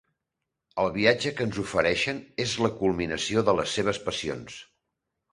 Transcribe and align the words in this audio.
El 0.83 0.87
viatge 0.93 1.33
que 1.41 1.45
ens 1.49 1.59
ofereixen 1.63 2.21
és 2.45 2.53
la 2.67 2.71
culminació 2.79 3.43
de 3.51 3.55
les 3.59 3.75
seves 3.79 4.01
passions. 4.07 4.57